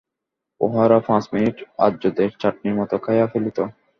[0.61, 3.57] উহারা পাঁচ মিনিটে আর্যদের চাটনির মত খাইয়া ফেলিত।